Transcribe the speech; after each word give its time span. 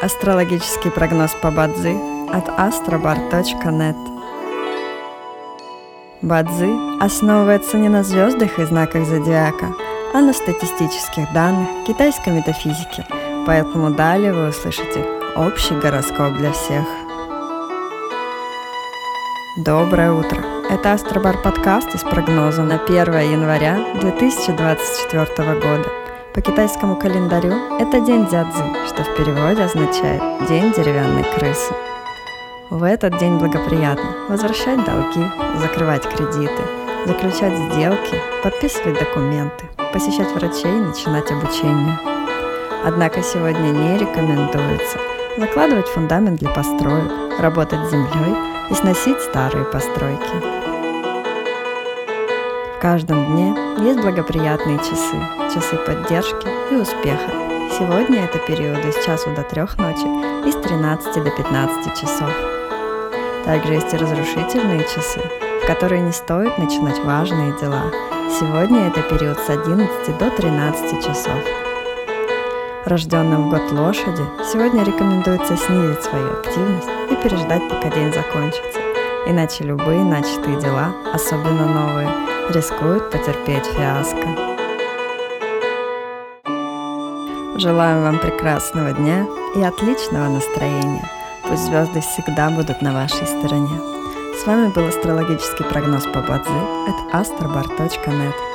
Астрологический 0.00 0.92
прогноз 0.92 1.32
по 1.42 1.50
Бадзи 1.50 1.96
от 2.32 2.48
astrobar.net 2.48 3.96
Бадзи 6.22 7.02
основывается 7.02 7.78
не 7.78 7.88
на 7.88 8.04
звездах 8.04 8.60
и 8.60 8.64
знаках 8.64 9.04
зодиака, 9.06 9.74
а 10.14 10.20
на 10.20 10.32
статистических 10.32 11.32
данных 11.32 11.68
китайской 11.84 12.28
метафизики, 12.28 13.04
поэтому 13.44 13.90
далее 13.90 14.32
вы 14.32 14.50
услышите 14.50 15.04
общий 15.34 15.74
гороскоп 15.74 16.34
для 16.34 16.52
всех. 16.52 16.84
Доброе 19.56 20.12
утро! 20.12 20.44
Это 20.70 20.92
Астробар 20.92 21.42
подкаст 21.42 21.98
с 21.98 22.04
прогнозом 22.04 22.68
на 22.68 22.76
1 22.76 22.96
января 23.32 23.78
2024 24.00 25.54
года. 25.54 26.07
По 26.34 26.40
китайскому 26.40 26.96
календарю 26.96 27.52
это 27.78 28.00
день 28.00 28.26
дядзы, 28.26 28.64
что 28.86 29.02
в 29.02 29.16
переводе 29.16 29.64
означает 29.64 30.22
«день 30.48 30.72
деревянной 30.72 31.24
крысы». 31.24 31.72
В 32.70 32.82
этот 32.82 33.18
день 33.18 33.38
благоприятно 33.38 34.26
возвращать 34.28 34.84
долги, 34.84 35.24
закрывать 35.60 36.02
кредиты, 36.02 36.62
заключать 37.06 37.56
сделки, 37.56 38.20
подписывать 38.42 38.98
документы, 38.98 39.64
посещать 39.92 40.30
врачей 40.32 40.70
и 40.70 40.80
начинать 40.80 41.30
обучение. 41.30 41.98
Однако 42.84 43.22
сегодня 43.22 43.70
не 43.70 43.98
рекомендуется 43.98 44.98
закладывать 45.38 45.86
фундамент 45.86 46.40
для 46.40 46.50
построек, 46.50 47.40
работать 47.40 47.86
с 47.86 47.90
землей 47.90 48.34
и 48.70 48.74
сносить 48.74 49.20
старые 49.20 49.64
постройки. 49.64 50.67
В 52.78 52.80
каждом 52.80 53.26
дне 53.26 53.56
есть 53.84 54.00
благоприятные 54.00 54.78
часы, 54.78 55.16
часы 55.52 55.74
поддержки 55.84 56.46
и 56.70 56.76
успеха. 56.76 57.32
Сегодня 57.76 58.22
это 58.22 58.38
периоды 58.38 58.92
с 58.92 59.04
часу 59.04 59.30
до 59.34 59.42
трех 59.42 59.76
ночи 59.78 60.06
и 60.46 60.52
с 60.52 60.54
13 60.54 61.24
до 61.24 61.28
15 61.28 62.00
часов. 62.00 62.30
Также 63.44 63.72
есть 63.72 63.92
и 63.92 63.96
разрушительные 63.96 64.84
часы, 64.84 65.20
в 65.60 65.66
которые 65.66 66.02
не 66.02 66.12
стоит 66.12 66.56
начинать 66.56 67.02
важные 67.02 67.52
дела. 67.60 67.90
Сегодня 68.38 68.86
это 68.86 69.02
период 69.02 69.40
с 69.40 69.50
11 69.50 70.16
до 70.16 70.30
13 70.30 71.04
часов. 71.04 71.42
Рожденным 72.84 73.48
в 73.48 73.50
год 73.50 73.72
лошади 73.72 74.22
сегодня 74.52 74.84
рекомендуется 74.84 75.56
снизить 75.56 76.04
свою 76.04 76.30
активность 76.30 76.88
и 77.10 77.16
переждать, 77.16 77.68
пока 77.68 77.90
день 77.90 78.14
закончится. 78.14 78.78
Иначе 79.26 79.64
любые 79.64 80.04
начатые 80.04 80.60
дела, 80.60 80.92
особенно 81.12 81.66
новые, 81.66 82.27
рискуют 82.50 83.10
потерпеть 83.10 83.66
фиаско. 83.66 84.26
Желаем 87.58 88.02
вам 88.02 88.18
прекрасного 88.18 88.92
дня 88.92 89.26
и 89.54 89.62
отличного 89.62 90.28
настроения. 90.28 91.08
Пусть 91.46 91.64
звезды 91.64 92.00
всегда 92.00 92.50
будут 92.50 92.80
на 92.82 92.92
вашей 92.92 93.26
стороне. 93.26 93.80
С 94.40 94.46
вами 94.46 94.68
был 94.68 94.86
астрологический 94.86 95.64
прогноз 95.64 96.04
по 96.04 96.20
Бадзи 96.20 96.50
от 96.88 97.14
astrobar.net. 97.14 98.47